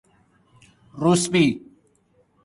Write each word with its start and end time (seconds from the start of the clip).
روسبی 0.97 1.61